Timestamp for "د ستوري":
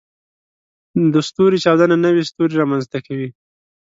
1.13-1.57